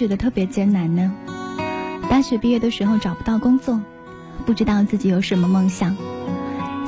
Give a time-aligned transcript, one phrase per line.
[0.00, 1.12] 觉得特别艰难呢？
[2.08, 3.82] 大学毕业的时候找不到工作，
[4.46, 5.94] 不知道自己有什么梦想；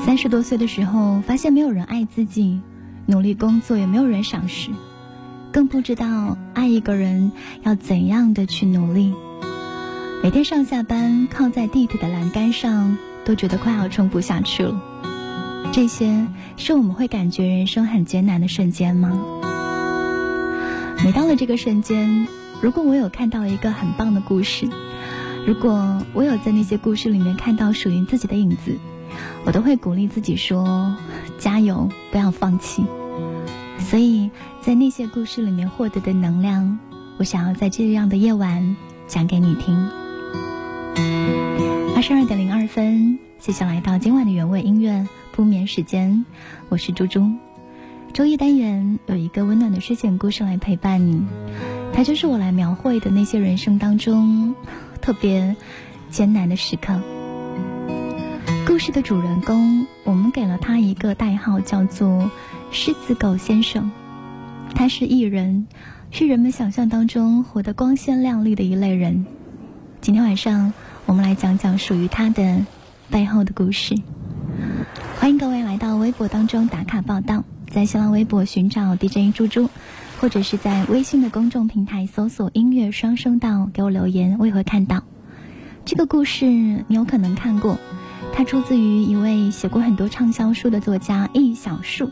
[0.03, 2.63] 三十多岁的时候发现没有人爱自己，
[3.05, 4.71] 努力工作也没有人赏识，
[5.53, 7.33] 更不知道爱一个人
[7.65, 9.13] 要怎样的去努力。
[10.23, 14.81] 每天上下班靠在地铁的栏杆上，都觉得快要撑不下去了。
[15.71, 16.27] 这些
[16.57, 19.21] 是我们会感觉人生很艰难的瞬间吗？
[21.05, 22.27] 每到了这个瞬间，
[22.63, 24.69] 如果我有看到一个很棒的故事。
[25.45, 28.79] 如果我有在那些故事里面看到属于自己的影子，
[29.45, 30.95] 我都会鼓励自己说
[31.39, 32.85] ：“加油，不要放弃。”
[33.81, 36.79] 所以在那些故事里面获得的能量，
[37.19, 38.77] 我想要在这样的夜晚
[39.09, 39.89] 讲给你听。
[41.97, 46.25] 二十二点零二分，谢谢来到今晚的原味音乐不眠时间，
[46.69, 47.29] 我是猪猪。
[48.13, 51.23] 周一单元有一个温暖的睡前故事来陪伴你，
[51.95, 54.55] 它就是我来描绘的那些人生当中。
[55.01, 55.57] 特别
[56.11, 57.01] 艰难的时刻。
[58.65, 62.31] 故事的主人公，我们给了他一个代号，叫做
[62.71, 63.91] “狮子狗先生”。
[64.77, 65.67] 他是艺人，
[66.13, 69.27] 是人们想象当中活得光鲜亮丽的一类人。
[70.01, 70.73] 今天晚上，
[71.05, 72.65] 我们来讲讲属于他的
[73.11, 73.97] 背后的故事。
[75.19, 79.69] 欢迎各位来到微博当中打卡报道，在新浪微博寻找 DJ 猪猪。
[80.23, 85.03] 或者是在微信的公众平台搜索“音乐双声道”，给我留言，我也会看到。
[85.85, 87.77] 这个故事你有可能看过，
[88.33, 92.09] 它出自于一位写过很多畅销书的作家易小树。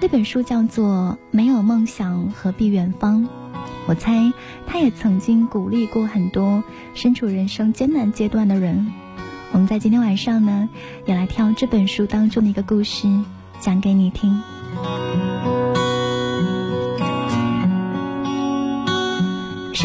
[0.00, 3.24] 那本书叫做《没有梦想何必远方》。
[3.86, 4.32] 我猜
[4.66, 8.90] 他也曾经鼓励过很多身处人生艰难阶段的人。
[9.52, 10.70] 我们在今天晚上呢，
[11.04, 13.06] 也来挑这本书当中的一个故事
[13.60, 14.40] 讲给你听。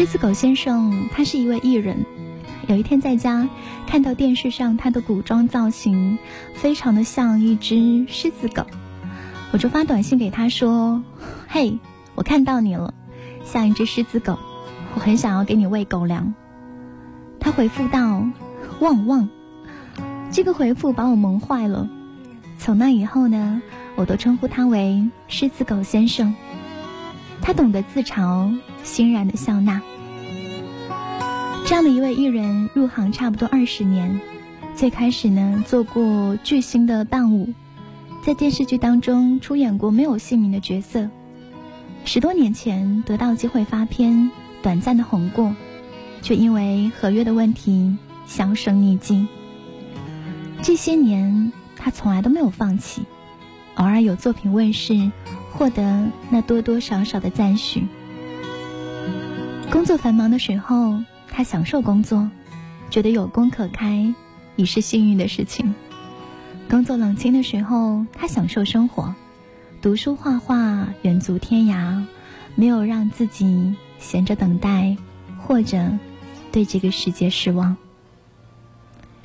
[0.00, 2.06] 狮子狗先生，他是一位艺人。
[2.66, 3.46] 有一天在家
[3.86, 6.16] 看到电视上他的古装造型，
[6.54, 8.64] 非常的像一只狮子狗，
[9.52, 11.04] 我就发短信给他说
[11.48, 11.78] ：“嘿，
[12.14, 12.94] 我看到你了，
[13.44, 14.38] 像一只狮子狗，
[14.94, 16.32] 我很想要给你喂狗粮。”
[17.38, 18.26] 他回复道
[18.80, 19.28] ：“旺旺。”
[20.32, 21.90] 这个回复把我萌坏了。
[22.56, 23.60] 从那以后呢，
[23.96, 26.34] 我都称呼他为狮子狗先生。
[27.42, 29.82] 他懂得自嘲，欣然的笑纳。
[31.70, 34.20] 这样的一位艺人入行差不多二十年，
[34.74, 37.54] 最开始呢做过巨星的伴舞，
[38.24, 41.08] 在电视剧当中出演过没有姓名的角色。
[42.04, 44.32] 十多年前得到机会发片，
[44.64, 45.54] 短暂的红过，
[46.22, 49.28] 却因为合约的问题销声匿迹。
[50.62, 53.02] 这些年他从来都没有放弃，
[53.76, 55.12] 偶尔有作品问世，
[55.52, 57.86] 获得那多多少少的赞许。
[59.70, 60.98] 工作繁忙的时候。
[61.30, 62.30] 他享受工作，
[62.90, 64.14] 觉得有工可开
[64.56, 65.74] 已是幸运的事情。
[66.68, 69.14] 工作冷清的时候，他享受生活，
[69.80, 72.04] 读书画画，远足天涯，
[72.54, 74.96] 没有让自己闲着等待，
[75.38, 75.90] 或者
[76.52, 77.76] 对这个世界失望。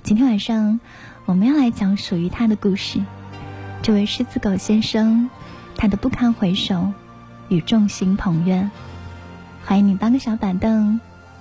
[0.04, 0.80] 今天晚上，
[1.26, 3.00] 我们要来讲属于他的故事。
[3.82, 5.30] 这位狮子狗先生，
[5.76, 6.94] 他的不堪回首
[7.50, 8.70] 与众星捧月。
[9.66, 11.00] 欢迎你搬个小板凳。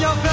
[0.00, 0.27] 太高，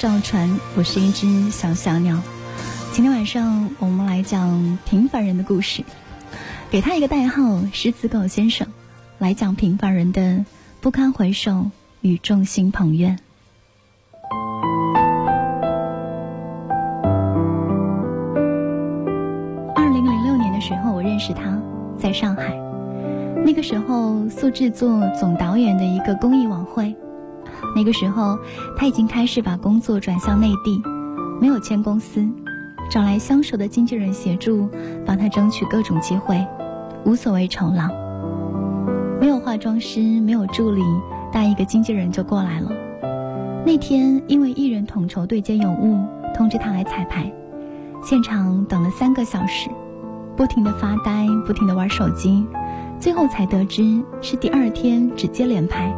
[0.00, 0.48] 赵传，
[0.78, 2.18] 我是一只小小鸟。
[2.90, 5.84] 今天晚上我们来讲平凡人的故事，
[6.70, 8.66] 给他一个代号“狮子狗先生”，
[9.20, 10.42] 来讲平凡人的
[10.80, 11.70] 不堪回首
[12.00, 13.14] 与众星捧月。
[19.76, 21.60] 二零零六年的时候，我认识他，
[21.98, 22.58] 在上海，
[23.44, 26.96] 那个时候素制作总导演的一个公益晚会。
[27.74, 28.38] 那个时候，
[28.76, 30.82] 他已经开始把工作转向内地，
[31.40, 32.28] 没有签公司，
[32.90, 34.68] 找来相熟的经纪人协助，
[35.06, 36.44] 帮他争取各种机会，
[37.04, 37.88] 无所谓酬劳。
[39.20, 40.82] 没有化妆师，没有助理，
[41.32, 42.72] 带一个经纪人就过来了。
[43.64, 45.98] 那天因为艺人统筹对接有误，
[46.34, 47.30] 通知他来彩排，
[48.02, 49.68] 现场等了三个小时，
[50.36, 52.44] 不停的发呆，不停的玩手机，
[52.98, 55.94] 最后才得知是第二天只接连拍。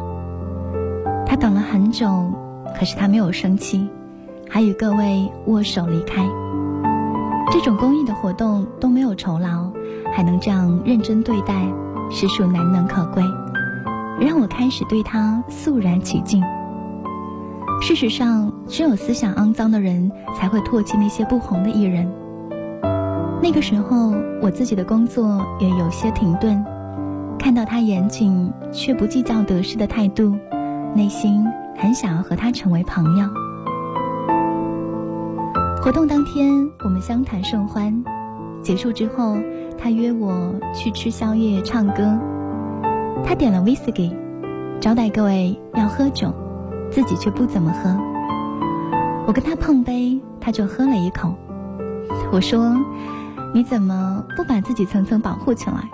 [1.25, 2.31] 他等了很久，
[2.77, 3.87] 可是他没有生气，
[4.49, 6.23] 还与各位握手离开。
[7.51, 9.71] 这种公益的活动都没有酬劳，
[10.15, 11.65] 还能这样认真对待，
[12.09, 13.23] 实属难能可贵，
[14.19, 16.43] 让我开始对他肃然起敬。
[17.81, 22.09] 事实上，只有思想肮脏的人才会唾弃那些不红的艺人。
[23.41, 26.63] 那个时候，我自己的工作也有些停顿，
[27.37, 30.33] 看到他严谨却不计较得失的态度。
[30.95, 31.45] 内心
[31.75, 33.27] 很想要和他成为朋友。
[35.81, 36.49] 活动当天，
[36.83, 38.03] 我们相谈甚欢。
[38.61, 39.37] 结束之后，
[39.77, 42.17] 他约我去吃宵夜、唱歌。
[43.25, 44.15] 他点了威士忌，
[44.79, 46.33] 招待各位要喝酒，
[46.89, 47.89] 自己却不怎么喝。
[49.25, 51.33] 我跟他碰杯，他就喝了一口。
[52.31, 52.77] 我说
[53.53, 55.89] ：“你怎么不把自己层层保护起来？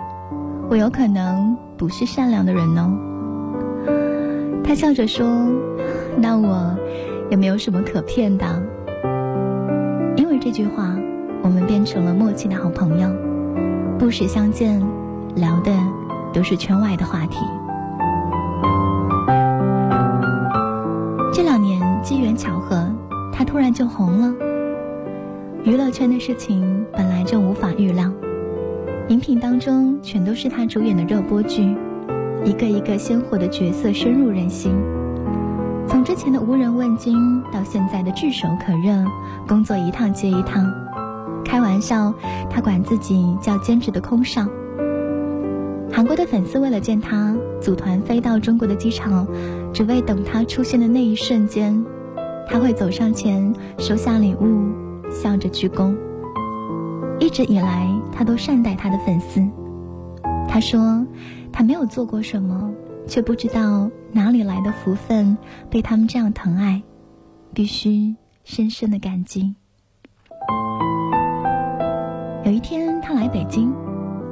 [0.68, 2.88] 我有可能不是善良的人呢。”
[4.62, 5.26] 他笑着说
[6.16, 6.76] ：“那我
[7.30, 8.46] 也没有什么可骗的。”
[10.16, 10.94] 因为这句话，
[11.42, 13.08] 我们变成了默契的好朋友，
[13.98, 14.80] 不时相见，
[15.34, 15.72] 聊的
[16.32, 17.38] 都是圈外的话题。
[21.32, 22.86] 这两年机缘巧合，
[23.32, 24.34] 他突然就红了。
[25.64, 28.10] 娱乐圈的事情本来就无法预料，
[29.08, 31.76] 荧屏当中全都是他主演的热播剧。
[32.42, 34.72] 一个一个鲜活的角色深入人心，
[35.86, 39.04] 从之前的无人问津到现在的炙手可热，
[39.46, 40.72] 工作一趟接一趟。
[41.44, 42.14] 开玩笑，
[42.48, 44.46] 他管自己叫兼职的空少。
[45.92, 49.26] 韩国的粉丝为了见他，组团飞到中国的机场，
[49.74, 51.84] 只为等他出现的那一瞬间，
[52.48, 54.70] 他会走上前收下礼物，
[55.10, 55.94] 笑着鞠躬。
[57.18, 59.46] 一直以来，他都善待他的粉丝。
[60.48, 61.04] 他说。
[61.52, 62.72] 他没有做过什么，
[63.06, 65.36] 却不知道哪里来的福分，
[65.68, 66.82] 被他们这样疼爱，
[67.52, 68.14] 必须
[68.44, 69.54] 深深的感激。
[72.44, 73.72] 有一天他来北京，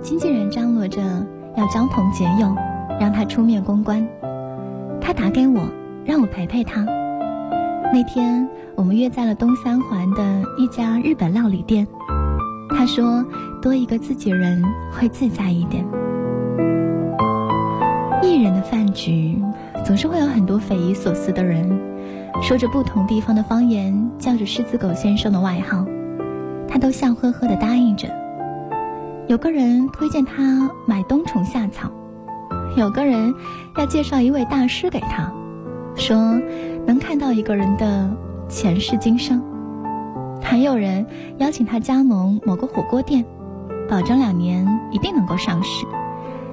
[0.01, 1.01] 经纪人张罗着
[1.57, 2.55] 要交朋结友，
[2.99, 4.07] 让他出面公关。
[5.01, 5.61] 他打给我，
[6.05, 6.85] 让我陪陪他。
[7.93, 11.87] 那天我们约在了东三环的一家日本料理店。
[12.71, 13.25] 他说
[13.63, 15.85] 多一个自己人会自在一点。
[18.29, 19.43] 艺人的饭局
[19.87, 21.67] 总是会有很多匪夷所思的人，
[22.43, 25.87] 说着不同地方的方言，叫着狮子狗先生的外号，
[26.69, 28.07] 他都笑呵呵的答应着。
[29.29, 31.91] 有个人推荐他买冬虫夏草，
[32.77, 33.35] 有个人
[33.79, 35.33] 要介绍一位大师给他，
[35.95, 36.39] 说
[36.87, 38.11] 能看到一个人的
[38.47, 39.43] 前世今生，
[40.43, 41.07] 还有人
[41.39, 43.25] 邀请他加盟某个火锅店，
[43.89, 45.87] 保证两年一定能够上市。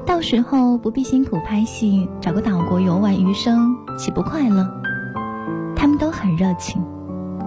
[0.06, 4.66] 到时候不必辛苦拍戏，找个岛国游玩余生，岂不快乐？
[5.76, 6.82] 他们都很热情，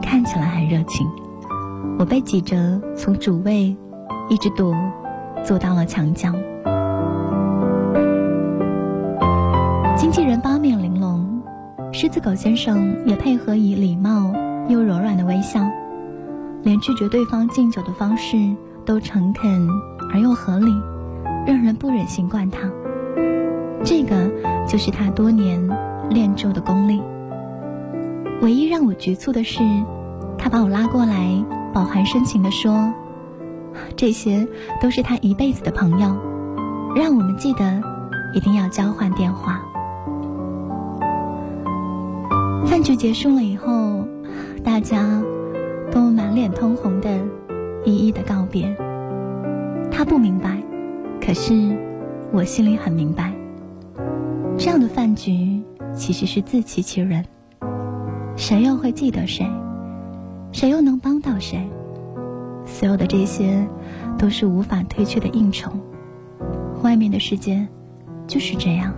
[0.02, 1.06] 看起来很热情。
[1.98, 3.74] 我被挤着从主位
[4.28, 4.74] 一直躲，
[5.44, 6.32] 坐到了墙角。
[9.96, 11.42] 经纪人八面玲珑，
[11.92, 14.32] 狮子狗先生也配合以礼貌
[14.68, 15.60] 又柔软的微笑，
[16.64, 18.36] 连拒绝对方敬酒的方式
[18.84, 19.68] 都诚恳
[20.12, 20.72] 而又合理。
[21.48, 22.70] 让人不忍心惯他，
[23.82, 24.30] 这个
[24.66, 25.66] 就是他多年
[26.10, 27.00] 练就的功力。
[28.42, 29.64] 唯一让我局促的是，
[30.36, 32.92] 他把我拉过来，饱含深情地说
[33.96, 34.46] ：“这些
[34.78, 36.18] 都是他一辈子的朋友，
[36.94, 37.82] 让我们记得
[38.34, 39.62] 一定要交换电话。”
[42.68, 44.06] 饭局结束了以后，
[44.62, 45.22] 大家
[45.90, 47.08] 都满脸通红的，
[47.86, 48.76] 一一的告别。
[49.90, 50.57] 他不明白。
[51.28, 51.52] 可是，
[52.32, 53.30] 我心里很明白，
[54.56, 55.62] 这样的饭局
[55.94, 57.22] 其实是自欺欺人。
[58.34, 59.46] 谁又会记得谁？
[60.52, 61.68] 谁又能帮到谁？
[62.64, 63.68] 所有的这些，
[64.16, 65.70] 都是无法退却的应酬。
[66.82, 67.68] 外面的世界，
[68.26, 68.94] 就是这样。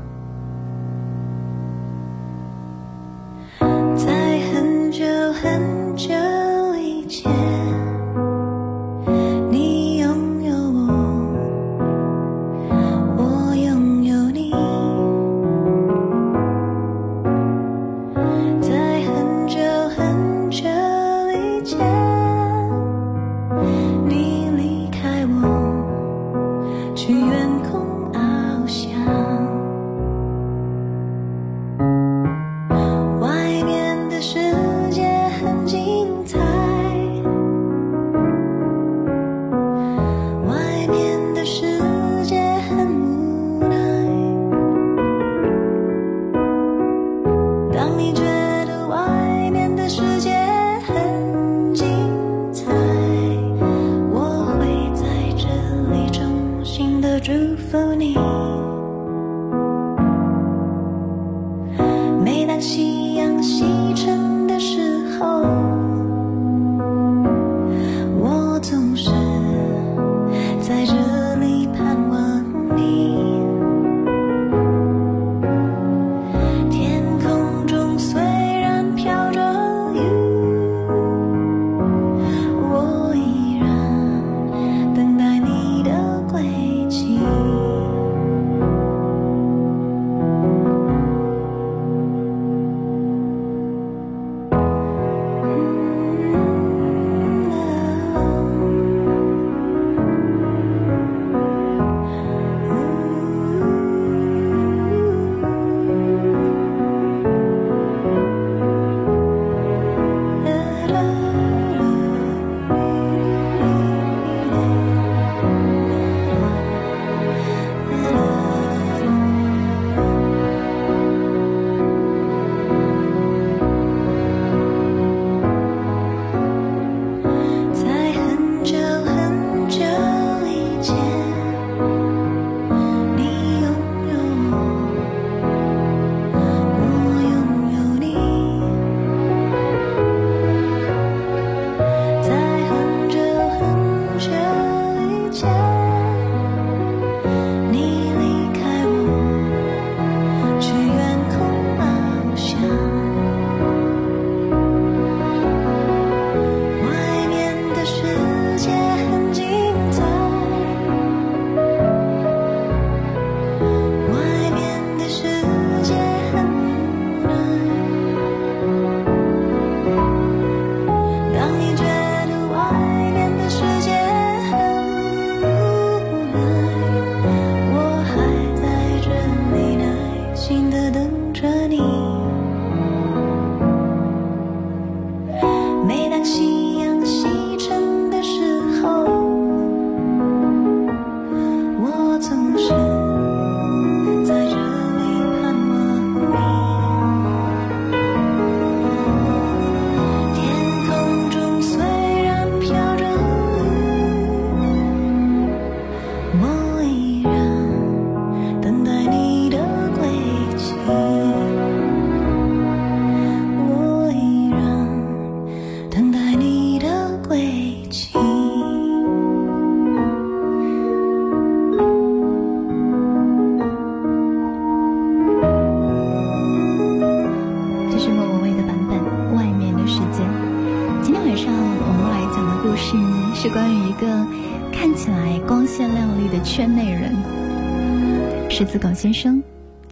[239.00, 239.42] 先生，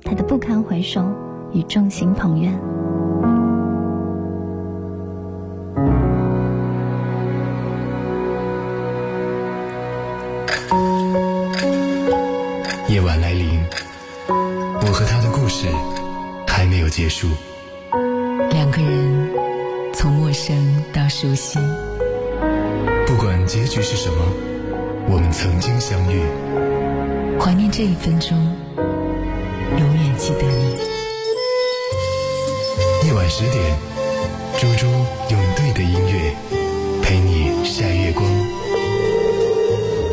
[0.05, 1.03] 他的不堪回首
[1.55, 2.47] 与众星捧月。
[12.87, 13.59] 夜晚来临，
[14.29, 15.67] 我和他的故事
[16.47, 17.29] 还没有结束。
[18.51, 19.31] 两个人
[19.95, 20.55] 从陌生
[20.93, 21.59] 到熟悉，
[23.07, 24.23] 不管结局是什么，
[25.09, 26.21] 我们曾经相遇。
[27.41, 28.37] 怀念这一分钟，
[29.77, 30.79] 永远记得你。
[33.07, 33.77] 夜晚十点，
[34.59, 34.87] 猪猪
[35.31, 36.35] 用对的音乐
[37.03, 38.25] 陪你晒月光。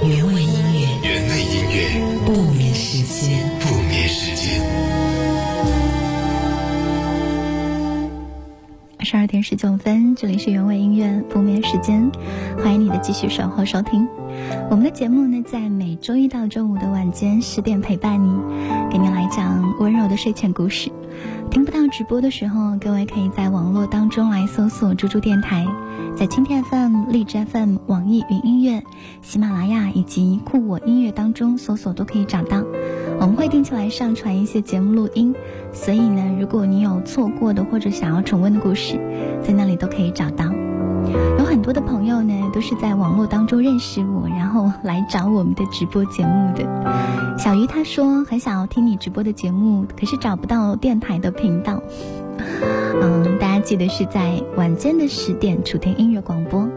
[0.03, 1.77] 原味音乐，原味音乐，
[2.25, 3.39] 不眠时间。
[3.59, 4.61] 不眠时间。
[9.01, 12.11] 十二点十九分，这里是原味音乐不眠时间，
[12.57, 14.07] 欢迎你的继续守候收听。
[14.75, 18.37] 我们的节目呢，在每周一到周五的晚间十点陪伴你，
[18.91, 20.91] 给你来讲温柔的睡前故事。
[21.49, 25.65] 听不到直播的时候，各位可以在网络当中来搜索“猪猪电台”，
[26.13, 28.83] 在蜻蜓 FM、荔枝 FM、网易云音乐、
[29.21, 32.61] 喜马拉雅以及酷我音乐当中搜索都可以找到。
[33.21, 35.33] 我们会定期来上传一些节目录音，
[35.71, 38.99] 所以呢，如果你有错过的或者想要重温的故事，
[39.41, 40.51] 在那里都可以找到。
[41.39, 46.65] 有很多的朋友呢，都是在网络当中认识我，然后来找我们的直播节目的。
[47.37, 51.81] 小鱼他说很想要听你直播的节目，可是找不到电台的频道。
[53.01, 56.67] 嗯，大家记得是在晚间的十点楚天音乐广播。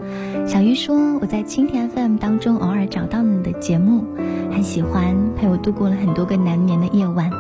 [0.47, 4.05] 小鱼说我在蜻蜓 FM 当中偶尔找到你的节目，
[4.51, 7.31] 很喜欢，陪我度过了很多个难眠的夜晚。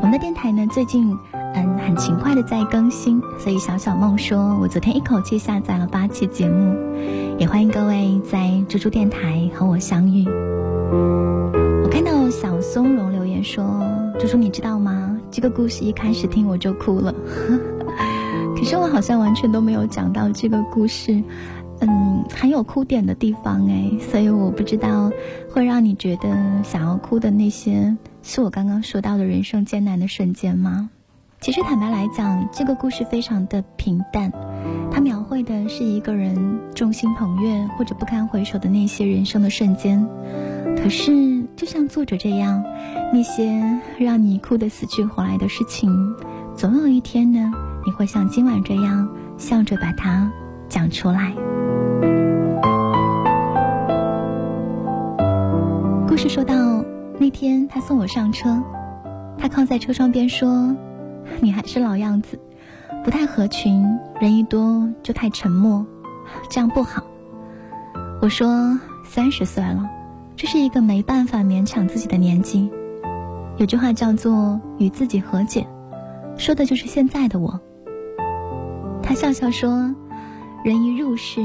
[0.00, 6.74] 我们的电台呢，最近嗯很勤快的在更新，所以小小梦说，我昨天一口气下载了八期节目，
[7.38, 10.26] 也欢迎各位在猪猪电台和我相遇。
[11.84, 13.62] 我看到小松茸留言说，
[14.18, 15.20] 猪猪你知道吗？
[15.30, 17.14] 这个故事一开始听我就哭了，
[18.56, 21.22] 可是我好像完全都没有讲到这个故事。
[21.80, 25.12] 嗯，很有哭点的地方哎，所以我不知道
[25.50, 30.88] 会让你觉得想要哭的那些，是我刚刚说到的人生艰难的瞬间吗？
[31.44, 34.32] 其实坦白来讲，这个故事非常的平淡，
[34.90, 40.08] 它描绘的是一个人众星捧月或者不堪回首的那些人生的瞬间。
[40.74, 42.64] 可是，就像作者这样，
[43.12, 43.62] 那些
[43.98, 46.14] 让你哭得死去活来的事情，
[46.56, 47.52] 总有一天呢，
[47.84, 50.32] 你会像今晚这样笑着把它
[50.70, 51.34] 讲出来。
[56.08, 56.82] 故事说到
[57.18, 58.62] 那天，他送我上车，
[59.36, 60.74] 他靠在车窗边说
[61.40, 62.38] ：“你还是老样子，
[63.04, 63.84] 不太合群，
[64.20, 65.84] 人一多就太沉默，
[66.48, 67.02] 这样不好。”
[68.22, 69.88] 我说：“三十岁了，
[70.36, 72.70] 这是一个没办法勉强自己的年纪。
[73.56, 75.66] 有句话叫做‘与自己和解’，
[76.36, 77.60] 说的就是现在的我。”
[79.02, 79.94] 他笑笑说
[80.64, 81.40] ：“人一入世，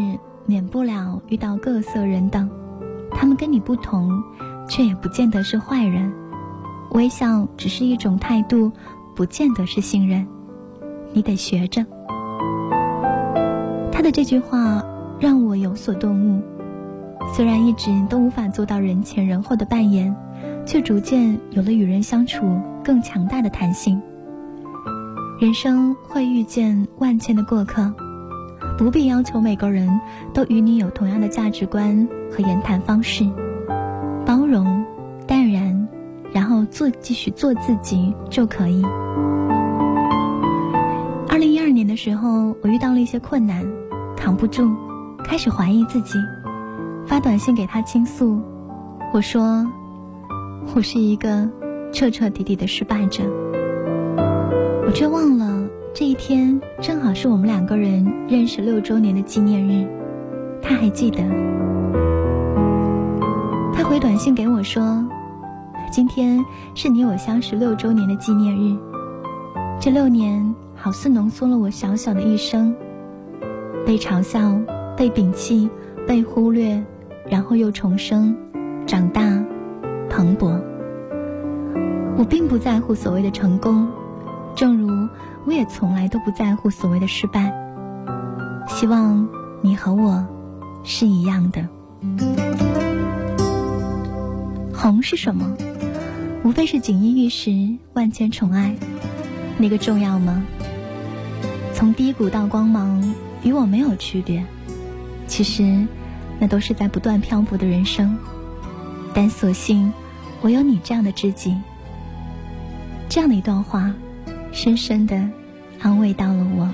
[0.46, 2.50] 免不了遇到各色人等，
[3.12, 4.12] 他们跟你不同。”
[4.70, 6.14] 却也不见得是坏人，
[6.92, 8.72] 微笑只是一种态度，
[9.20, 10.26] 不见得是信任。
[11.12, 11.86] 你得学着。
[13.92, 14.82] 他的这句话
[15.20, 16.42] 让我有所顿悟。
[17.36, 20.16] 虽然一直都无法做到人前人后的扮演，
[20.66, 24.02] 却逐渐有了与人相处更强大的弹性。
[25.38, 27.94] 人生会遇见万千的过客，
[28.78, 30.00] 不必要求每个人
[30.34, 33.30] 都与你有同样的价值观和言谈方式。
[34.26, 34.86] 包容、
[36.68, 38.84] 做继续做自己就可以。
[41.28, 43.66] 二零一二年的时候，我遇到了一些困难，
[44.16, 44.70] 扛不住，
[45.24, 46.20] 开始怀疑自己，
[47.06, 48.42] 发短信给他倾诉。
[49.14, 49.66] 我说，
[50.76, 51.50] 我是一个
[51.92, 53.24] 彻彻底底的失败者。
[54.86, 59.88] 我却忘了这一天正好是我们两个人认识六周年的纪念日，
[60.62, 61.20] 他还记得。
[63.74, 65.06] 他回短信给我说
[65.92, 68.78] ：“今天是你我相识六周年的纪念日。
[69.80, 72.76] 这六年好似浓缩了我小小的一生，
[73.86, 74.60] 被嘲笑，
[74.96, 75.70] 被摒弃，
[76.08, 76.84] 被忽略，
[77.28, 78.36] 然后又重生，
[78.86, 79.22] 长大，
[80.10, 80.62] 蓬勃。
[82.18, 83.88] 我并不在乎所谓的成功，
[84.56, 84.88] 正如
[85.46, 87.52] 我也从来都不在乎所谓的失败。
[88.68, 89.28] 希望
[89.62, 90.24] 你和我
[90.84, 91.68] 是一样的。”
[94.74, 95.46] 红是什么？
[96.44, 98.76] 无非是锦衣玉食、万千宠爱，
[99.58, 100.44] 那个重要吗？
[101.74, 104.46] 从低谷到光芒，与我没有区别。
[105.28, 105.86] 其实，
[106.40, 108.18] 那都是在不断漂泊的人生。
[109.14, 109.92] 但所幸，
[110.42, 111.56] 我有你这样的知己。
[113.10, 113.94] 这样的一段话，
[114.52, 115.30] 深深的
[115.82, 116.70] 安慰到了我。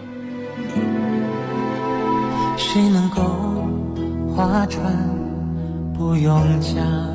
[2.57, 3.67] 谁能够
[4.35, 4.93] 划船
[5.97, 7.14] 不用桨？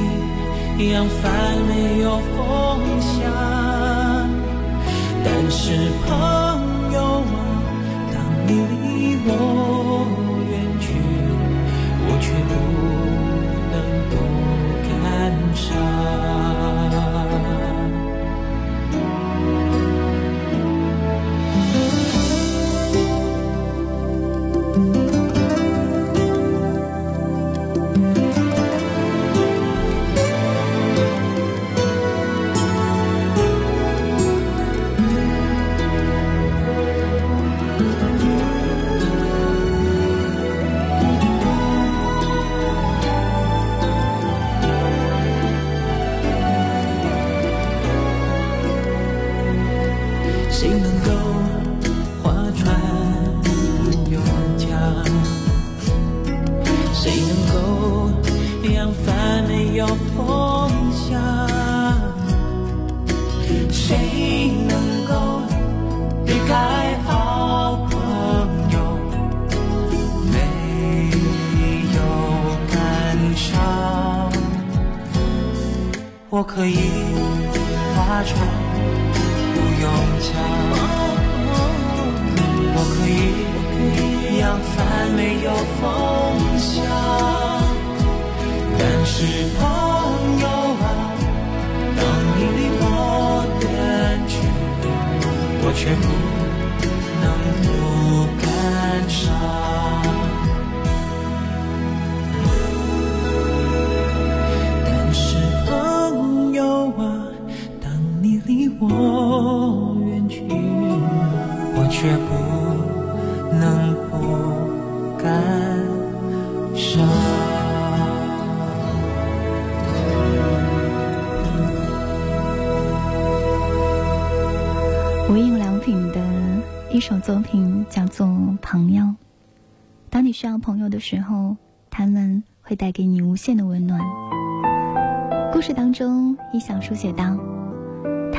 [0.79, 1.31] 扬帆
[1.67, 2.39] 没有风
[2.99, 3.21] 向，
[5.23, 6.09] 但是朋
[6.93, 7.23] 友啊，
[8.11, 8.15] 当
[8.47, 8.49] 你
[8.81, 9.29] 离我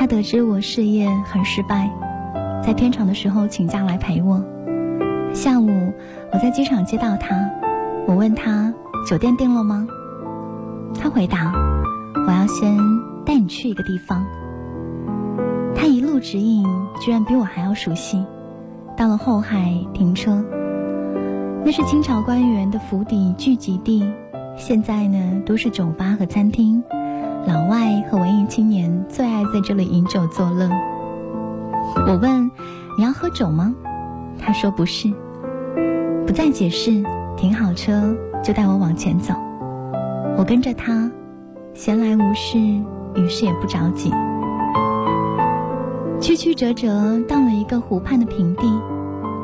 [0.03, 1.89] 他得知我事业很失败，
[2.61, 4.43] 在片场的时候请假来陪我。
[5.33, 5.93] 下午
[6.29, 7.49] 我在机场接到他，
[8.05, 8.73] 我问他
[9.09, 9.87] 酒店订了吗？
[10.99, 11.53] 他回答：
[12.27, 12.77] 我要先
[13.25, 14.25] 带你去一个地方。
[15.73, 16.67] 他一路指引，
[16.99, 18.25] 居然比我还要熟悉。
[18.97, 20.43] 到了后海停车，
[21.63, 24.03] 那是清朝官员的府邸聚集地，
[24.57, 26.83] 现在呢都是酒吧和餐厅，
[27.45, 30.69] 老外和文艺青年最爱在这里饮酒作乐。
[32.07, 32.49] 我问
[32.97, 33.73] ：“你要喝酒吗？”
[34.39, 35.11] 他说：“不是。”
[36.25, 37.03] 不再解释，
[37.35, 39.33] 停好车就带我往前走。
[40.37, 41.11] 我跟着他，
[41.73, 42.57] 闲来无事，
[43.15, 44.09] 于是也不着急。
[46.21, 48.67] 曲曲折折到了一个湖畔的平地，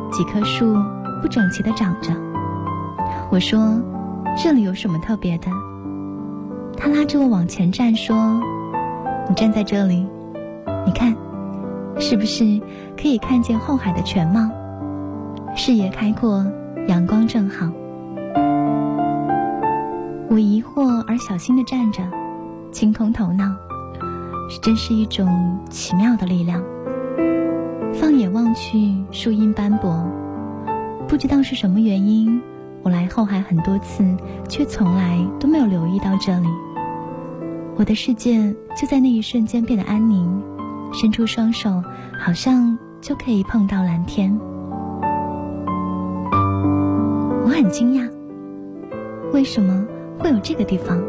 [0.10, 0.74] 几棵树
[1.22, 2.14] 不整齐的长着。
[3.30, 3.82] 我说
[4.42, 5.48] ：“这里有什么特别的？”
[6.80, 8.16] 他拉着我往前站，说
[9.28, 10.08] ：“你站在这里，
[10.86, 11.14] 你看，
[12.00, 12.60] 是不是
[13.00, 14.50] 可以看见后海的全貌？
[15.56, 16.46] 视野开阔，
[16.88, 17.70] 阳光正好。”
[20.32, 22.02] 我疑惑而小心的站着，
[22.72, 23.44] 清空头脑。
[24.64, 26.64] 真是一种奇妙的力量。
[27.94, 30.04] 放眼望去，树荫斑驳，
[31.08, 32.42] 不知道是什么原因，
[32.82, 34.04] 我来后海很多次，
[34.48, 36.48] 却从来都没有留意到这里。
[37.80, 40.44] 我的世界就在那一瞬间变得安宁，
[40.92, 41.82] 伸出双手，
[42.20, 44.38] 好像就可以碰到蓝天。
[47.46, 48.12] 我很惊讶，
[49.32, 49.88] 为什么
[50.20, 51.02] 会有这个地方？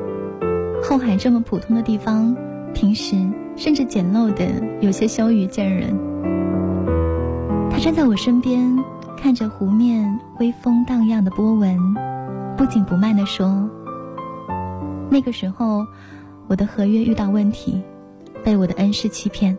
[0.81, 2.37] 后海这么普通的地方。
[2.73, 3.17] 平时
[3.57, 4.47] 甚至简陋的
[4.81, 5.93] 有些羞于见人。
[7.69, 8.79] 他站在我身边，
[9.17, 11.77] 看着湖面微风荡漾的波纹，
[12.57, 13.69] 不紧不慢地说
[15.11, 15.85] ：“那个时候，
[16.51, 17.81] 我的合约遇到问题，
[18.43, 19.57] 被我的恩师欺骗，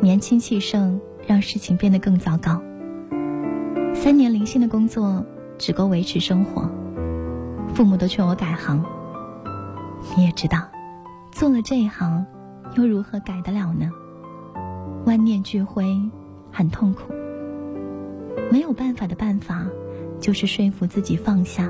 [0.00, 2.62] 年轻气盛，让事情变得更糟糕。
[3.92, 5.26] 三年零星的工作
[5.58, 6.70] 只够维持生活，
[7.74, 8.80] 父母都劝我改行。
[10.16, 10.58] 你也知道，
[11.32, 12.24] 做了这一行，
[12.76, 13.90] 又如何改得了呢？
[15.06, 15.84] 万念俱灰，
[16.52, 17.12] 很痛苦。
[18.52, 19.66] 没有办法的办法，
[20.20, 21.68] 就是说服自己放下。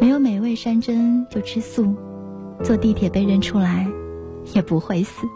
[0.00, 1.94] 没有美味山珍就吃素，
[2.62, 3.86] 坐地铁被认出来，
[4.54, 5.26] 也不会死。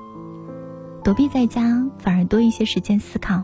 [1.03, 3.43] 躲避在家，反而多一些时间思考。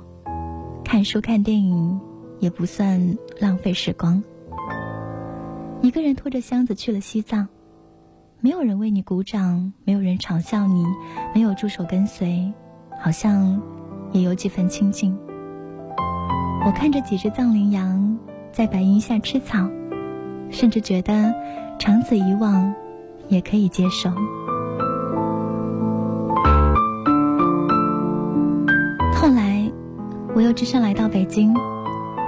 [0.84, 1.98] 看书看电影，
[2.38, 4.22] 也不算浪费时光。
[5.80, 7.48] 一个人拖着箱子去了西藏，
[8.40, 10.84] 没有人为你鼓掌，没有人嘲笑你，
[11.34, 12.52] 没有助手跟随，
[13.00, 13.60] 好像
[14.12, 15.16] 也有几分清静。
[16.66, 18.18] 我看着几只藏羚羊
[18.50, 19.68] 在白云下吃草，
[20.50, 21.34] 甚至觉得
[21.78, 22.74] 长此以往
[23.28, 24.10] 也可以接受。
[29.14, 29.70] 后来，
[30.34, 31.54] 我又只身来到北京，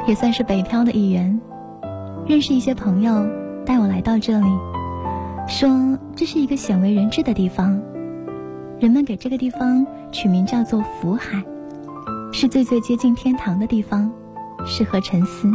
[0.07, 1.41] 也算是北漂的一员。
[2.27, 3.27] 认识一些朋友，
[3.65, 4.49] 带我来到这里，
[5.47, 7.81] 说这是一个鲜为人知的地方。
[8.81, 11.43] 人们给这个地方取名叫做“福海”，
[12.33, 14.11] 是最最接近天堂的地方。
[14.69, 15.49] 适合沉思。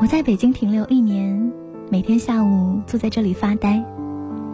[0.00, 1.52] 我在北京停留一年，
[1.88, 3.84] 每天下午坐在这里发呆，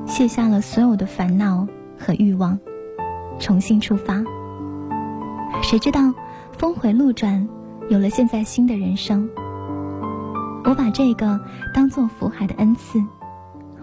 [0.07, 1.67] 卸下了所有的烦恼
[1.99, 2.59] 和欲望，
[3.39, 4.23] 重新出发。
[5.63, 6.13] 谁知道
[6.59, 7.49] 峰回路转，
[7.89, 9.31] 有了现在新的人生。
[10.65, 11.41] 我把这个
[11.73, 13.03] 当做福海的恩赐，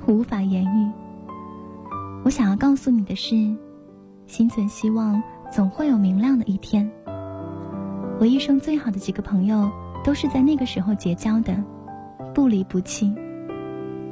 [0.05, 0.91] 无法言喻。
[2.23, 3.35] 我想要告诉你的是，
[4.27, 6.87] 心存希望，总会有明亮的一天。
[8.19, 9.71] 我一生最好的几个朋友，
[10.03, 11.63] 都是在那个时候结交的，
[12.35, 13.11] 不离不弃。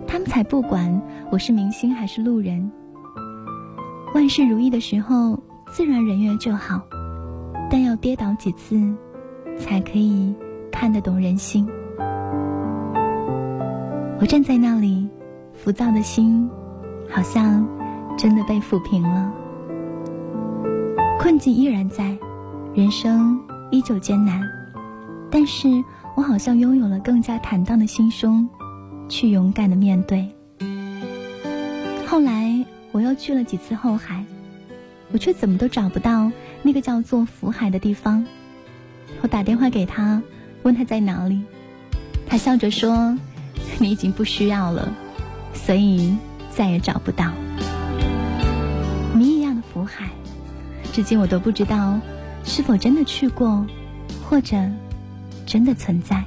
[0.07, 2.71] 他们才不管我是明星还是路人。
[4.15, 6.81] 万事如意的时候，自然人缘就好，
[7.69, 8.81] 但要跌倒几次，
[9.57, 10.33] 才可以
[10.71, 11.67] 看得懂人心。
[14.19, 15.07] 我站在那里，
[15.53, 16.49] 浮躁的心，
[17.09, 17.67] 好像
[18.17, 19.31] 真的被抚平了。
[21.19, 22.17] 困境依然在，
[22.73, 23.39] 人生。
[23.69, 24.41] 依旧艰难，
[25.29, 25.67] 但是
[26.15, 28.47] 我好像拥有了更加坦荡的心胸，
[29.09, 30.29] 去勇敢的面对。
[32.05, 34.23] 后来我又去了几次后海，
[35.11, 38.25] 我却怎么都找不到那个叫做福海的地方。
[39.21, 40.21] 我打电话给他，
[40.63, 41.41] 问他在哪里，
[42.27, 43.17] 他笑着说
[43.79, 44.93] ：“你已经不需要了，
[45.53, 46.15] 所以
[46.49, 47.31] 再也找不到。”
[49.13, 50.09] 谜一样的福海，
[50.93, 51.99] 至今我都不知道。
[52.43, 53.67] 是否真的去过，
[54.23, 54.55] 或者
[55.45, 56.23] 真的存在？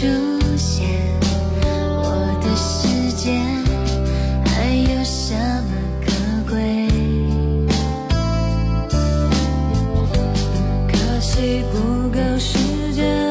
[0.00, 0.06] 出
[0.56, 0.88] 现，
[1.60, 3.38] 我的世界
[4.46, 5.34] 还有什
[5.64, 5.72] 么
[6.06, 6.10] 可
[6.48, 6.88] 贵？
[10.88, 13.29] 可惜不够时间。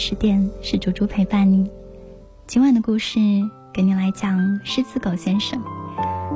[0.00, 1.70] 十点是猪猪陪伴你。
[2.46, 3.20] 今晚的故事
[3.70, 5.60] 给你来讲狮子狗先生，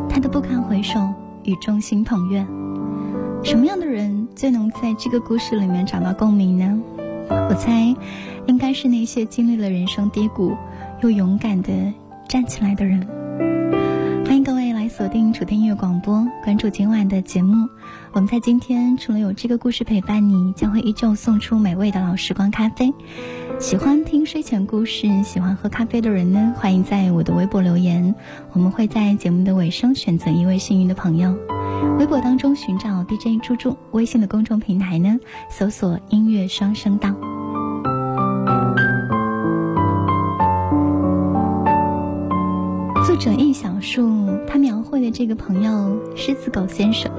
[0.06, 1.00] 他的不堪回首
[1.44, 2.46] 与众星捧月。
[3.42, 6.78] 什么样的人最能在这个故事里面找到共鸣呢？
[7.30, 7.96] 我猜，
[8.46, 10.54] 应该是那些经历了人生低谷
[11.00, 11.72] 又勇敢的
[12.28, 13.00] 站起来的人。
[14.26, 17.66] 欢迎各位来锁定楚天音乐广播，关注今晚的节目。
[18.12, 22.92] 我们在今天除了有这个故事陪伴你，将会依旧送出美味的老时光咖啡。
[23.60, 28.14] 喜欢听睡前故事、喜欢喝咖啡的人呢，欢迎在我的微博留言，
[28.52, 31.34] 我们会在节目的尾声选择一位幸运的朋友。
[31.98, 35.18] 微博当中寻找 DJ 猪猪，微信的公众平台呢，
[35.50, 37.10] 搜索“音乐双声道”。
[43.06, 47.10] 作者易小树，他描绘的这个朋友狮子狗先生，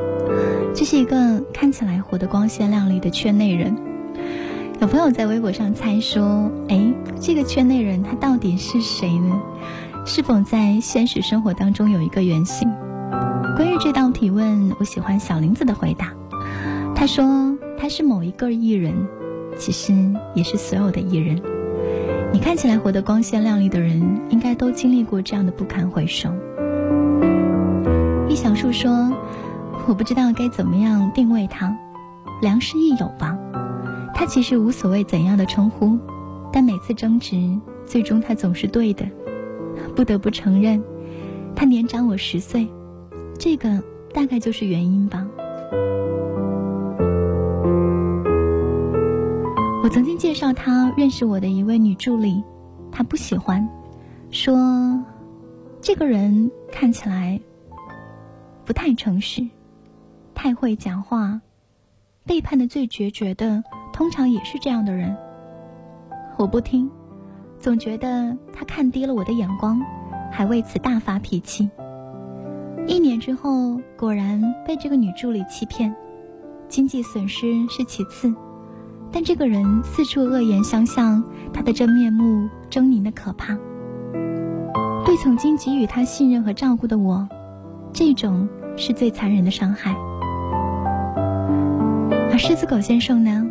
[0.73, 3.75] 这是一个看起来活得光鲜亮丽的圈内人。
[4.81, 9.41] 有朋友在微博上猜说：“哎，这个圈内人他到底是谁呢？
[10.05, 12.69] 是否在现实生活当中有一个原型？”
[13.55, 16.11] 关于这道提问，我喜欢小林子的回答。
[16.93, 18.93] 他说：“他是某一个艺人，
[19.57, 19.93] 其实
[20.33, 21.41] 也是所有的艺人。
[22.33, 26.29] 你看起来活得光鲜亮丽的人，应该都经历过这样的不堪回首。”
[28.27, 29.09] 易小树说
[29.87, 31.73] ：“我不知道该怎么样定位他，
[32.41, 33.37] 良师益友吧。
[34.15, 35.99] 他其实无所谓怎样的称呼，
[36.51, 37.35] 但每次争执，
[37.85, 39.05] 最终他总是对的。
[39.93, 40.81] 不得不承认，
[41.53, 42.65] 他年长我十岁。”
[43.37, 45.27] 这个大概就是原因吧。
[49.83, 52.41] 我曾经介绍他认识我的一位女助理，
[52.91, 53.67] 她不喜欢，
[54.31, 54.97] 说
[55.81, 57.39] 这个人看起来
[58.63, 59.45] 不太诚实，
[60.33, 61.41] 太会讲话，
[62.25, 63.61] 背叛的最决绝的
[63.95, 65.15] 通常也是这样的人。
[66.37, 66.91] 我不听，
[67.57, 69.81] 总觉得他看低了我的眼光，
[70.29, 71.69] 还为此大发脾气。
[72.87, 75.95] 一年之后，果然被这个女助理欺骗，
[76.67, 78.35] 经济损失是其次，
[79.13, 81.23] 但这个人四处恶言相向，
[81.53, 83.57] 他的真面目狰狞的可怕。
[85.05, 87.25] 对曾经给予他信任和照顾的我，
[87.93, 89.95] 这种是最残忍的伤害。
[92.29, 93.47] 而狮子狗先生呢，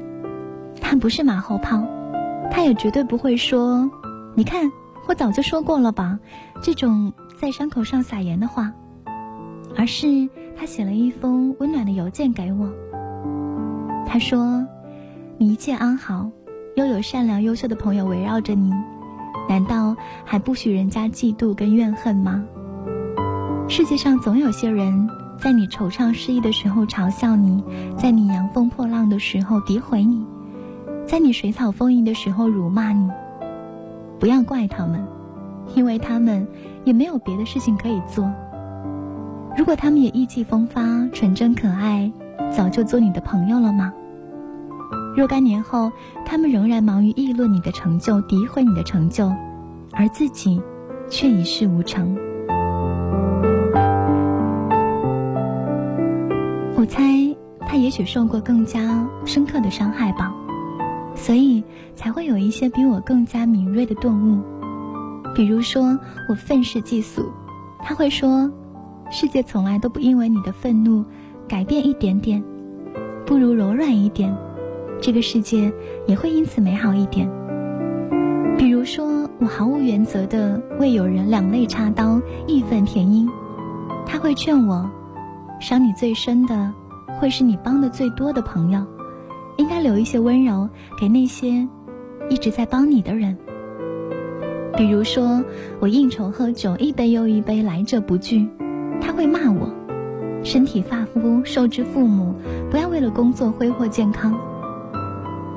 [0.86, 1.82] 他不是马后炮，
[2.50, 3.90] 他也绝对不会说
[4.36, 4.70] ：“你看，
[5.08, 6.18] 我早就说过了吧。”
[6.62, 7.10] 这种
[7.40, 8.70] 在伤口上撒盐的话。
[9.76, 12.70] 而是他写了一封温暖的邮件给我。
[14.06, 14.64] 他说
[15.36, 16.30] ：“你一切安好，
[16.76, 18.70] 又有善良优秀的朋友围绕着你，
[19.48, 22.44] 难道还不许人家嫉妒跟怨恨吗？
[23.68, 25.08] 世界上总有些人
[25.38, 27.64] 在你惆怅失意的时候嘲笑你，
[27.98, 30.24] 在你扬风破浪的时候诋毁你，
[31.06, 33.08] 在你水草丰盈的时候辱骂你。
[34.18, 35.06] 不要怪他们，
[35.74, 36.46] 因为他们
[36.84, 38.30] 也没有别的事情可以做。”
[39.56, 40.82] 如果他们也意气风发、
[41.12, 42.10] 纯真可爱，
[42.50, 43.92] 早就做你的朋友了吗？
[45.16, 45.92] 若干年后，
[46.26, 49.32] 他们仍然忙于议论你的成就、诋毁你的成就，
[49.92, 50.60] 而自己
[51.08, 52.16] 却一事无成。
[56.76, 57.02] 我猜
[57.60, 60.34] 他也许受过更加深刻的伤害吧，
[61.14, 61.62] 所以
[61.94, 64.42] 才会有一些比我更加敏锐的顿悟。
[65.34, 65.98] 比如说，
[66.28, 67.24] 我愤世嫉俗，
[67.80, 68.50] 他会说。
[69.10, 71.04] 世界从来都不因为你的愤怒
[71.46, 72.42] 改变一点点，
[73.26, 74.34] 不如柔软一点，
[75.00, 75.72] 这个世界
[76.06, 77.30] 也会因此美好一点。
[78.56, 83.28] 比如说，我毫无原则的为有人两肋插刀、义愤填膺，
[84.06, 84.90] 他会劝我，
[85.60, 86.72] 伤你最深的
[87.20, 88.84] 会是你帮的最多的朋友，
[89.56, 90.68] 应该留一些温柔
[91.00, 91.66] 给那些
[92.28, 93.36] 一直在帮你的人。
[94.76, 95.42] 比如说
[95.78, 98.48] 我应酬喝酒一杯又一杯来者不拒。
[99.00, 99.70] 他会骂我
[100.42, 102.34] 身体发肤受之父母
[102.70, 104.34] 不要为了工作挥霍健康。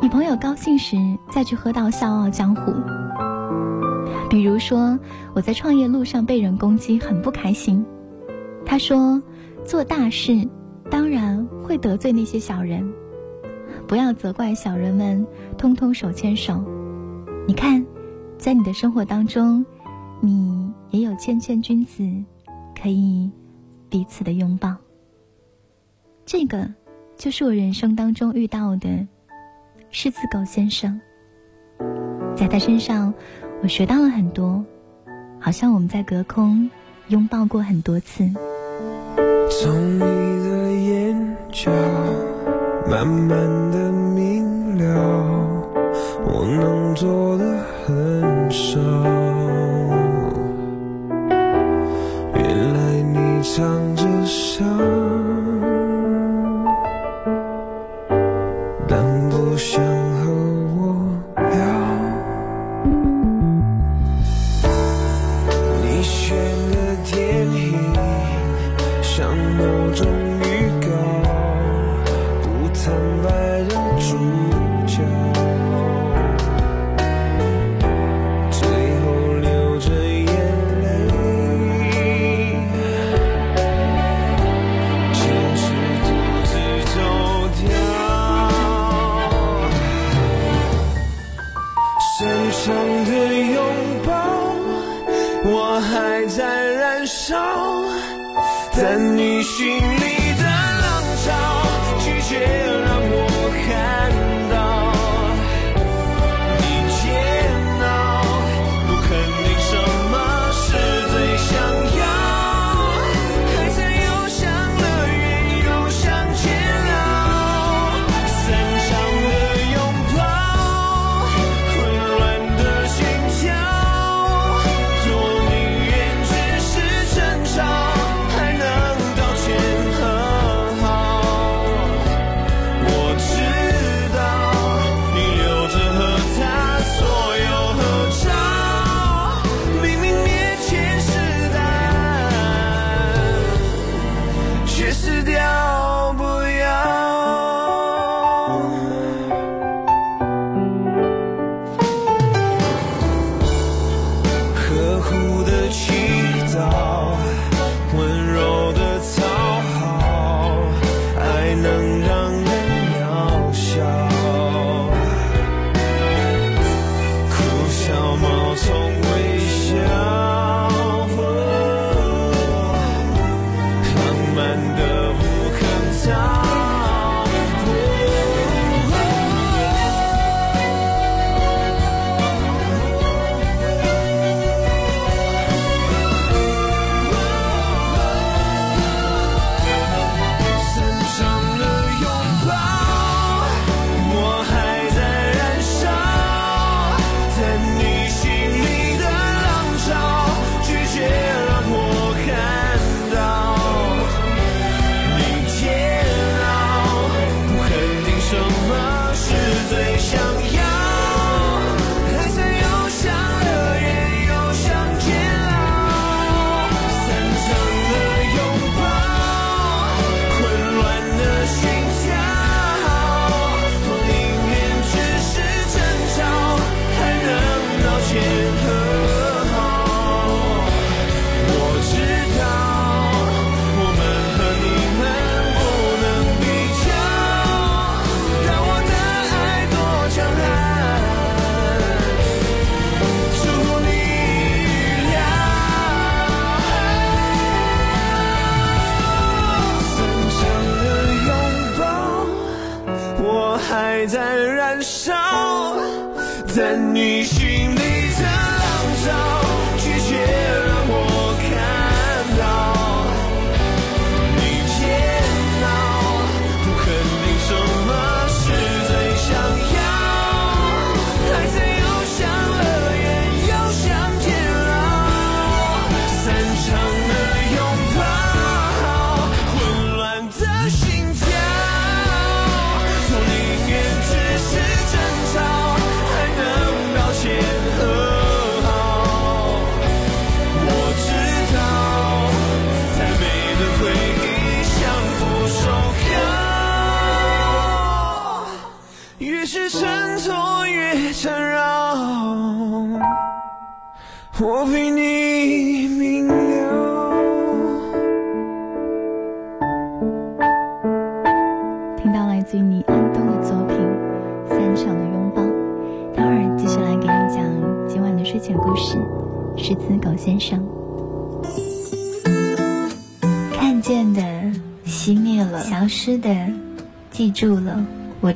[0.01, 0.97] 女朋友高兴时
[1.29, 2.73] 再去喝到笑傲江湖。
[4.29, 4.99] 比如说
[5.33, 7.85] 我在创业路上被人攻击很不开心。
[8.65, 9.21] 他说
[9.63, 10.47] 做大事
[10.89, 12.85] 当然会得罪那些小人。
[13.87, 15.25] 不要责怪小人们
[15.57, 16.63] 通通手牵手。
[17.47, 17.83] 你看
[18.37, 19.65] 在你的生活当中
[20.19, 22.03] 你也有谦谦君子
[22.79, 23.31] 可以
[23.89, 24.75] 彼此的拥抱。
[26.25, 26.69] 这个
[27.15, 29.07] 就是我人生当中遇到的
[29.89, 30.99] 狮子狗先生。
[32.35, 33.13] 在他身上
[33.63, 34.63] 我学到了很多
[35.39, 36.69] 好像我们在隔空
[37.07, 38.29] 拥抱过很多次。
[39.49, 41.71] 从你的眼角
[42.89, 43.37] 慢慢
[43.71, 44.83] 的明了，
[46.25, 47.43] 我能做的
[47.85, 48.79] 很少。
[52.33, 54.96] 原来你唱着笑。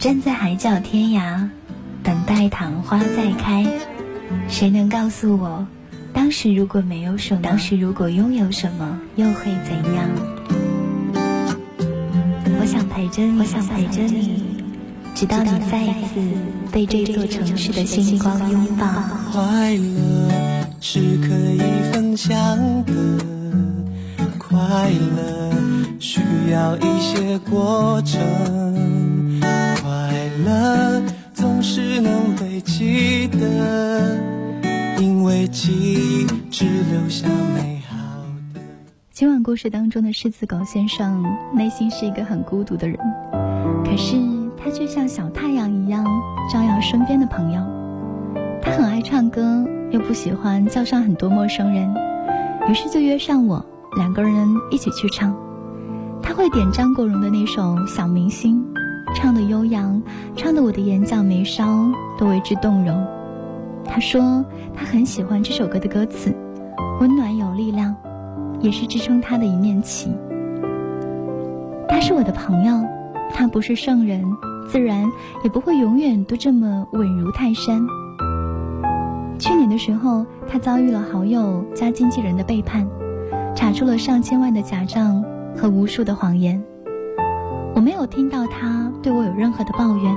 [0.02, 1.48] 站在海角天涯，
[2.02, 3.64] 等待昙花再开。
[4.48, 5.68] 谁能告诉我，
[6.12, 10.10] 当时如果没有什么，当时如果拥有什么，又会怎样？
[12.60, 14.42] 我想陪着你，我想陪着你，
[15.14, 16.20] 直到你再一次
[16.72, 18.88] 被这座城市的星光拥抱。
[19.32, 21.62] 快乐是可以
[21.94, 22.36] 分享
[22.86, 22.94] 的，
[24.40, 25.54] 快乐
[26.00, 28.20] 需要一些过程，
[30.44, 31.02] 了
[31.34, 34.18] 总是能被记得，
[35.00, 37.96] 因为记忆只留下美好
[38.54, 38.62] 的。
[39.12, 41.24] 今晚故事当中的狮子狗先生
[41.54, 42.98] 内心是一个很孤独的人，
[43.84, 44.16] 可是
[44.58, 46.04] 他却像小太阳一样
[46.52, 47.62] 照耀身边的朋友。
[48.62, 51.94] 他很爱唱歌，又不喜欢叫上很多陌生人，
[52.68, 53.64] 于是就约上我，
[53.98, 55.36] 两个人一起去唱。
[56.24, 58.64] 他会点张国荣的那首《小明星》，
[59.16, 60.02] 唱得悠扬，
[60.36, 63.06] 唱得我的眼角眉梢都为之动容。
[63.86, 64.44] 他说
[64.74, 66.34] 他很喜欢这首歌的歌词，
[67.00, 67.96] 温暖有力量。
[68.62, 70.12] 也是支撑他的一面旗。
[71.88, 72.80] 他是我的朋友，
[73.34, 74.24] 他不是圣人，
[74.68, 75.12] 自然
[75.44, 77.82] 也不会永远都这么稳如泰山。
[79.40, 82.88] 去年的时候，他遭遇了好友加经纪人的背叛，
[83.56, 85.26] 查出了上千万的假账
[85.58, 86.64] 和无数的谎言。
[87.74, 90.16] 我没有听到他对我有任何的抱怨。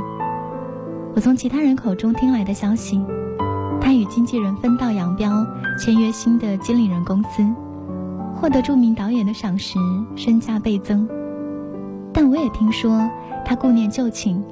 [1.14, 3.00] 我从其他人口中听来的消息，
[3.80, 5.46] 他与经纪人分道扬镳，
[5.78, 7.46] 签约新的经理人公司。
[8.36, 9.78] 获得著名导演的赏识，
[10.16, 11.08] 身价倍增。
[12.12, 13.08] 但我也听说
[13.44, 14.44] 他顾念旧情，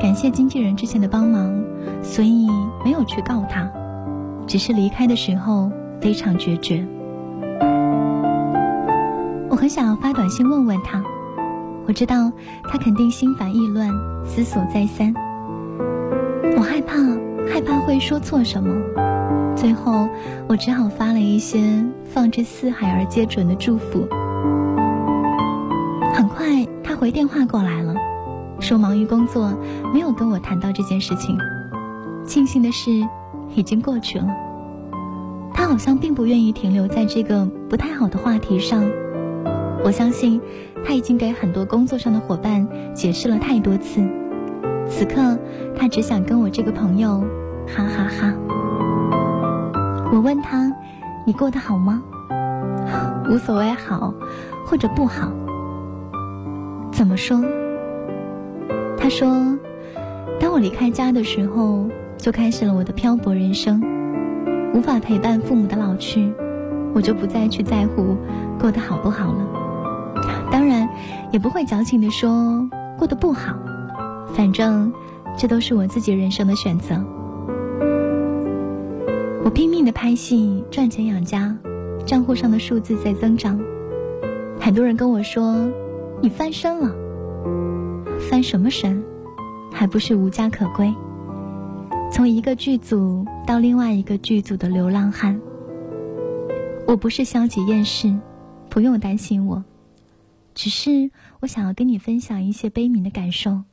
[0.00, 1.62] 感谢经纪人之前的帮忙，
[2.02, 2.48] 所以
[2.84, 3.68] 没有去告他，
[4.46, 6.86] 只是离开的时候非常决绝。
[9.50, 11.02] 我很想要发短信问问他，
[11.86, 12.32] 我知道
[12.64, 13.90] 他肯定心烦意乱，
[14.24, 15.12] 思索再三。
[16.56, 16.96] 我害怕，
[17.52, 18.74] 害怕会说错什么。
[19.54, 20.08] 最后，
[20.48, 24.06] 我只好发了一些放之四海而皆准的祝福。
[26.14, 27.94] 很快，他回电话过来了，
[28.60, 29.52] 说忙于工作，
[29.92, 31.38] 没有跟我谈到这件事情。
[32.24, 32.90] 庆幸的是，
[33.54, 34.26] 已经过去了。
[35.52, 38.82] 他好像并不愿意停留在这个不太好的话题上。
[39.84, 40.40] 我相信，
[40.84, 44.00] 他已经给很多工作上的伙伴解释了太多次。
[44.86, 45.38] 此刻，
[45.76, 47.24] 他只想跟我这个朋友，
[47.66, 48.34] 哈哈哈。
[50.12, 50.70] 我问他
[51.26, 52.02] ：“你过得好吗？”
[53.28, 54.12] 无所谓好，
[54.66, 55.32] 或者不好。
[56.92, 57.42] 怎么说？
[58.98, 59.58] 他说
[60.38, 61.86] ：“当我离开家的时候，
[62.18, 63.82] 就开始了我的漂泊人生。
[64.74, 66.32] 无法陪伴父母的老去，
[66.94, 68.16] 我就不再去在乎
[68.60, 69.63] 过得好不好了。
[71.32, 73.56] 也不会矫情的说过得不好。
[74.34, 74.92] 反正，
[75.36, 77.04] 这都是我自己人生的选择。”
[79.44, 81.56] 我拼命的拍戏赚钱养家，
[82.06, 83.60] 账户上的数字在增长。
[84.58, 85.70] 很多人跟我说
[86.22, 86.94] ：“你翻身了。”
[88.30, 89.04] 翻什么身？
[89.70, 90.94] 还不是无家可归。
[92.10, 95.38] 从一个剧组到另外一个剧组的流浪汉。
[96.86, 98.14] 我不是消极厌世，
[98.70, 99.62] 不用担心我。
[100.54, 103.64] 只是我想要跟你分享一些悲悯的感受，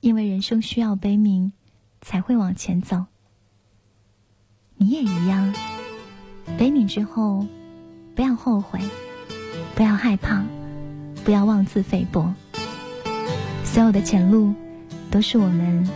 [0.00, 1.52] 因为人生需要悲悯，
[2.02, 3.06] 才会往前走。
[4.76, 5.54] 你也一样，
[6.58, 7.46] 悲悯之后，
[8.14, 8.78] 不要后悔，
[9.74, 10.44] 不要害怕，
[11.24, 12.32] 不要妄自菲薄。
[13.64, 14.52] 所有的前路，
[15.10, 15.88] 都是我们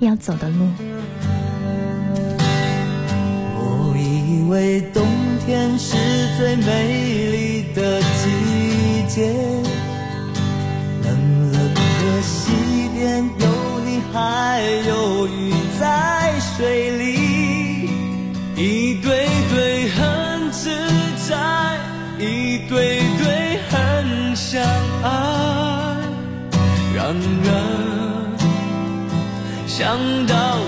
[0.00, 0.68] 要走的路。
[3.58, 5.04] 我以为冬
[5.46, 5.96] 天是
[6.36, 8.00] 最美丽的
[9.16, 9.32] 季节，
[11.02, 11.06] 冷
[11.50, 12.52] 冷的西
[12.92, 13.46] 边有
[13.86, 17.88] 你，还有鱼在水里。
[18.56, 20.68] 一对对很自
[21.26, 21.34] 在，
[22.18, 24.62] 一对对很相
[25.02, 25.06] 爱。
[26.94, 27.50] 然而
[29.66, 30.58] 想到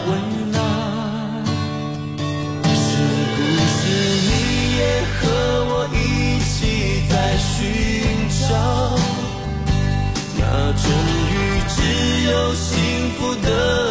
[12.30, 13.88] 有幸福的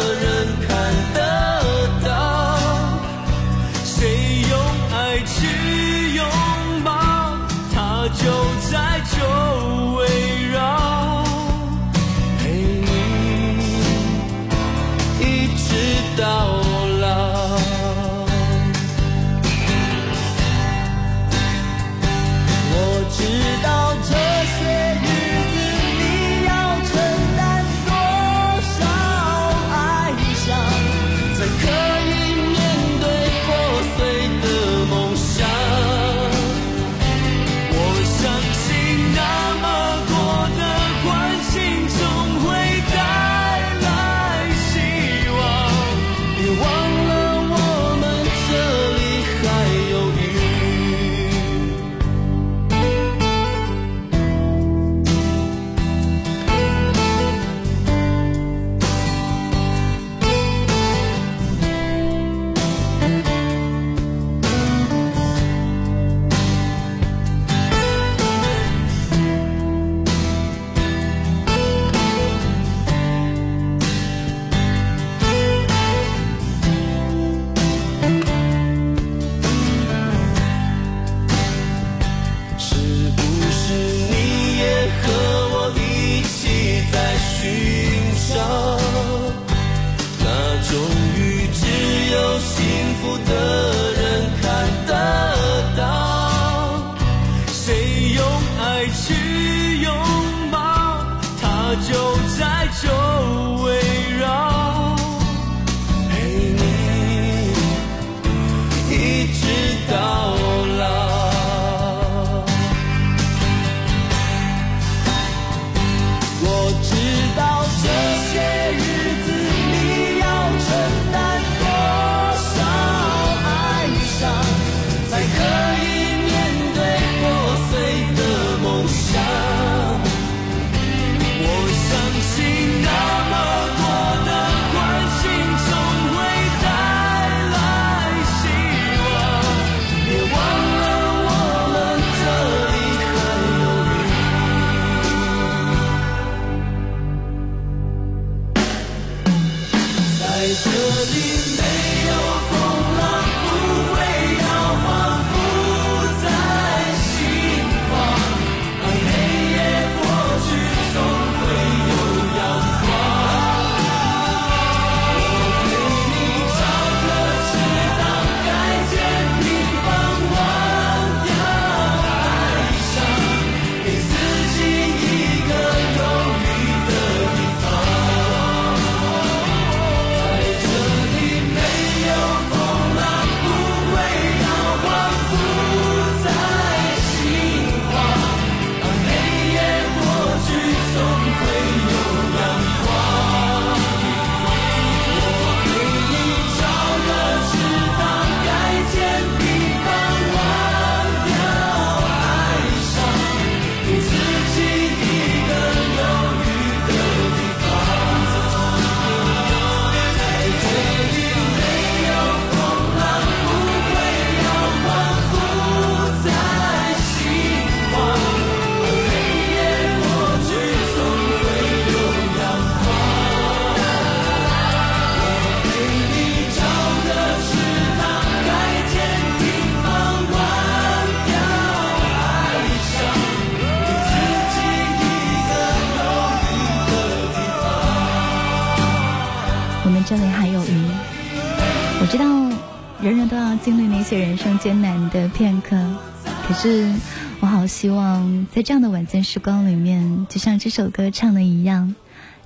[246.60, 246.92] 是
[247.40, 251.94] 我好希望在这样的晚间时光里面，就像这首歌唱的一样，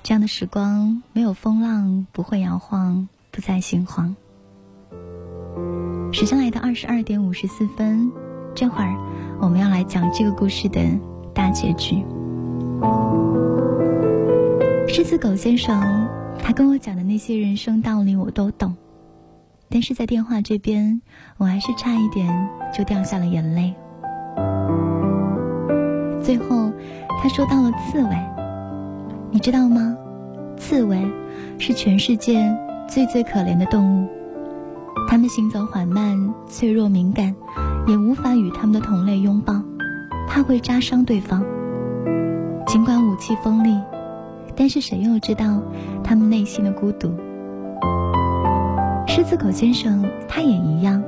[0.03, 4.15] 这样的时光没有风浪，不会摇晃，不再心慌。
[6.11, 8.11] 时间来到二十二点五十四分，
[8.53, 8.93] 这会儿
[9.41, 10.79] 我们要来讲这个故事的
[11.33, 12.05] 大结局。
[14.87, 16.07] 狮子狗先生，
[16.37, 18.75] 他跟我讲的那些人生道理我都懂，
[19.69, 21.01] 但是在电话这边，
[21.37, 23.73] 我还是差一点就掉下了眼泪。
[26.21, 26.71] 最后，
[27.21, 28.09] 他说到了刺猬，
[29.31, 29.97] 你知道吗？
[30.55, 30.97] 刺猬
[31.59, 32.55] 是全世界
[32.87, 34.07] 最最可怜的动物，
[35.09, 37.35] 它们行走缓慢、脆弱敏感，
[37.87, 39.53] 也无法与它们的同类拥抱，
[40.27, 41.43] 怕会扎伤对方。
[42.65, 43.77] 尽管武器锋利，
[44.55, 45.61] 但是谁又知道
[46.03, 47.11] 它们内心的孤独？
[49.05, 51.03] 狮子狗先生他也一样，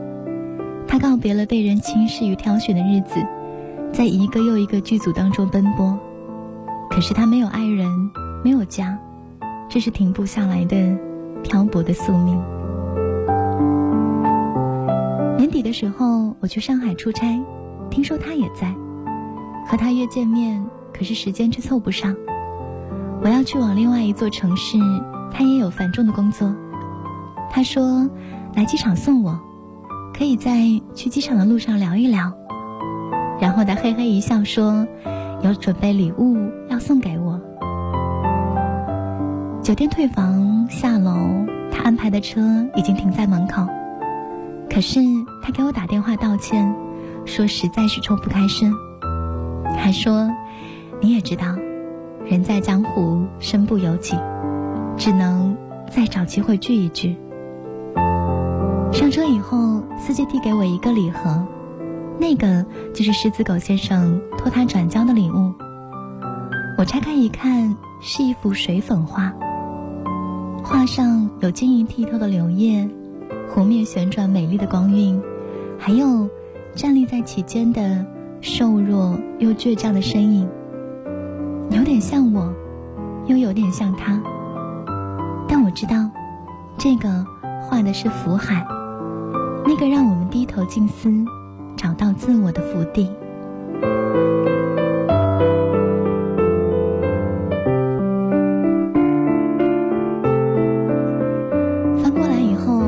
[0.87, 3.25] 他告别了被人轻视与挑选的日子，
[3.91, 5.97] 在一个又一个剧组当中奔波。
[6.89, 7.89] 可是他没有爱人，
[8.43, 8.97] 没有家，
[9.67, 10.97] 这是停不下来的
[11.43, 12.41] 漂泊的宿命。
[15.37, 17.43] 年底的时候，我去上海出差，
[17.89, 18.73] 听说他也在，
[19.67, 22.15] 和他约见面，可是时间却凑不上。
[23.21, 24.77] 我要去往另外一座城市，
[25.33, 26.55] 他也有繁重的工作。
[27.49, 28.09] 他说
[28.53, 29.39] 来机场送我，
[30.17, 30.61] 可以在
[30.93, 32.31] 去机场的路上聊一聊。
[33.37, 34.87] 然后他嘿嘿一笑说，
[35.41, 36.37] 有准备礼物
[36.69, 37.41] 要送给我。
[39.61, 42.39] 酒店退房下楼，他安排的车
[42.75, 43.67] 已经停在门口。
[44.69, 45.01] 可是
[45.43, 46.73] 他给我打电话道歉，
[47.25, 48.71] 说实在是抽不开身，
[49.75, 50.29] 还说
[51.01, 51.57] 你也知道，
[52.25, 54.15] 人在江湖身不由己，
[54.95, 55.57] 只能
[55.89, 57.17] 再找机会聚一聚。
[58.95, 61.45] 上车以后，司机递给我一个礼盒，
[62.17, 65.53] 那个就是狮子狗先生托他转交的礼物。
[66.77, 69.33] 我拆开一看，是一幅水粉画，
[70.63, 72.89] 画上有晶莹剔透的柳叶。
[73.49, 75.21] 湖面旋转美丽的光晕，
[75.77, 76.29] 还有
[76.73, 78.05] 站立在其间的
[78.39, 80.49] 瘦弱又倔强的身影，
[81.69, 82.51] 有点像我，
[83.27, 84.21] 又有点像他。
[85.49, 86.09] 但我知道，
[86.77, 87.25] 这个
[87.61, 88.65] 画的是福海，
[89.67, 91.11] 那个让我们低头静思，
[91.75, 93.09] 找到自我的福地。
[102.01, 102.83] 翻过来以后，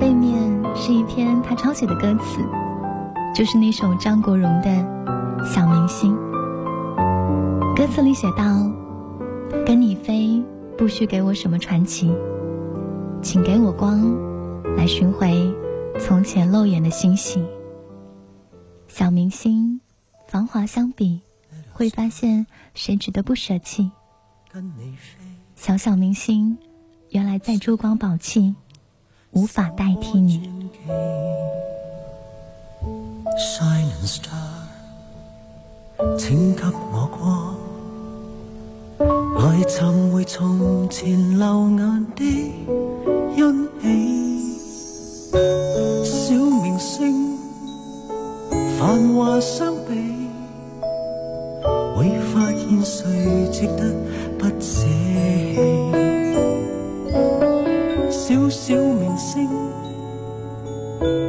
[0.00, 0.40] 背面
[0.74, 2.40] 是一篇他抄写的歌词，
[3.34, 6.16] 就是那首张国荣的小明星。
[7.76, 8.44] 歌词里写道，
[9.66, 10.42] 跟你飞，
[10.78, 12.10] 不需给我什么传奇，
[13.20, 14.00] 请给我光，
[14.76, 15.54] 来寻回。
[16.00, 17.46] 从前漏眼的星星。
[18.88, 19.80] 小明星，
[20.28, 21.20] 繁华相比，
[21.72, 23.90] 会发现谁值得不舍弃。
[25.56, 26.56] 小小明星，
[27.10, 28.54] 原来在珠光宝气。”
[29.34, 30.48] 无法代替你。
[36.16, 37.56] 请给我光，
[39.34, 42.22] 来寻回从前流眼的
[43.34, 44.23] 欣喜。
[46.04, 46.32] 小
[46.62, 47.36] 明星，
[48.78, 50.28] 繁华相比，
[51.96, 53.92] 会发现谁值得
[54.38, 54.86] 不舍弃。
[58.10, 59.48] 小小明星，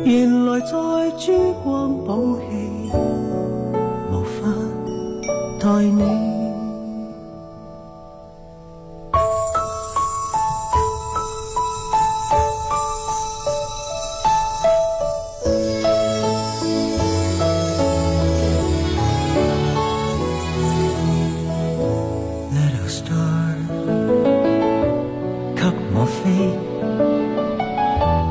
[0.03, 0.67] 原来在
[1.17, 2.91] 珠光宝气，
[4.11, 4.53] 无法
[5.59, 6.24] 待你。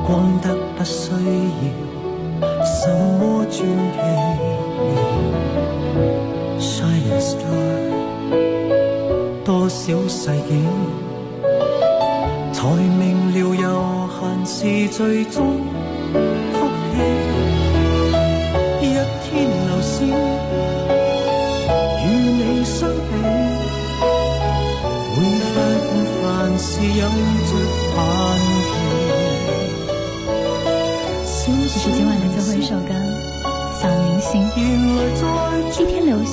[0.07, 1.17] 光得不需要
[2.63, 3.99] 什么转机
[6.61, 7.49] shining star
[9.43, 10.51] 多少世纪
[12.53, 13.65] 才明了悠
[14.21, 15.61] 闲是最终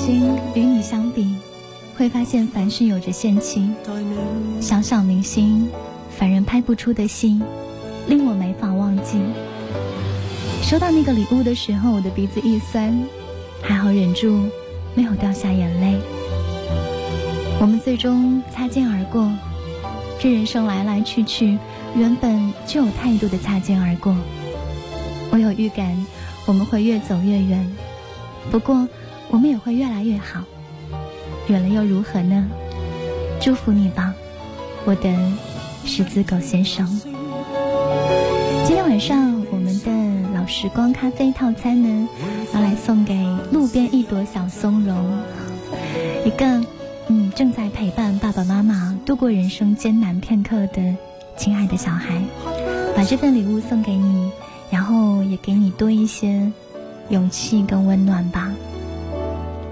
[0.04, 1.36] 心与你相比，
[1.96, 3.70] 会发现凡事有着限期，
[4.60, 5.70] 小小明星，
[6.10, 7.40] 凡人拍不出的戏，
[8.08, 9.20] 令我没法忘记。
[10.64, 12.92] 收到那个礼物的时候，我的鼻子一酸，
[13.62, 14.50] 还好忍住
[14.96, 16.00] 没有掉下眼泪。
[17.60, 19.32] 我们最终擦肩而过，
[20.20, 21.60] 这人生来来去去，
[21.96, 24.18] 原本就有太多的擦肩而过。
[25.30, 25.96] 我有预感，
[26.48, 27.72] 我们会越走越远，
[28.50, 28.88] 不过
[29.32, 30.42] 我们也会越来越好。
[31.48, 32.46] 远了又如何呢？
[33.42, 34.14] 祝福你吧，
[34.86, 35.10] 我的
[35.86, 36.86] 十字狗先生。
[38.66, 42.08] 今天晚上我们的老时光咖啡套餐呢，
[42.54, 45.20] 要来送给路边一朵小松茸，
[46.24, 46.64] 一个
[47.08, 50.96] 嗯正在陪伴爸爸妈妈度过人生艰难片刻的
[51.36, 52.22] 亲爱的小孩，
[52.96, 54.30] 把这份礼物送给你，
[54.70, 56.52] 然后也给你多一些
[57.10, 58.52] 勇气跟温暖吧。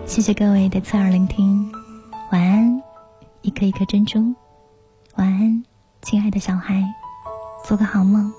[0.09, 1.71] 谢谢各位的侧耳聆听，
[2.31, 2.81] 晚安。
[3.43, 4.33] 一颗一颗珍珠，
[5.17, 5.63] 晚安，
[6.01, 6.83] 亲爱的小孩，
[7.63, 8.33] 做个好梦。